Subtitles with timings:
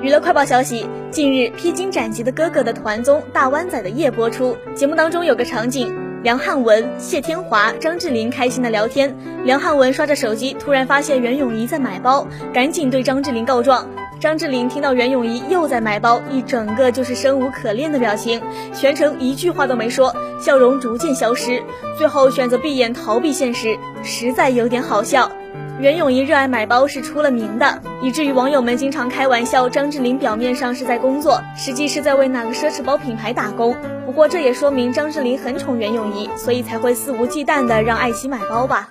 [0.00, 9.12] 娱乐快报消息：近日，《披荆斩棘的哥哥》的团综《大湾仔的夜》播出，节目当中有个场景，梁汉文、谢天华、张智霖开心的聊天。
[9.44, 12.24] 梁汉文刷着手机，突然发现袁咏仪在买包，
[12.54, 13.88] 赶紧对张智霖告状。
[14.20, 18.40] 张智霖听到袁咏仪又在买包，一整个就是生无可恋的表情，
[18.72, 21.60] 全程一句话都没说，笑容逐渐消失，
[21.96, 25.28] 最后选择闭眼逃避现实，实在有点好笑。
[25.80, 33.76] 袁咏仪热爱买包是出了名的，以至于网友们经常开玩笑，张智霖表面上是在工作，实际是在为哪个奢侈包品牌打工。
[34.04, 38.88] 不过这也说明张智霖很宠袁咏仪，所以才会肆无忌惮的让爱妻买包吧。